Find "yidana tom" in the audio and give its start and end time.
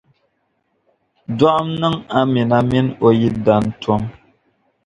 3.19-4.01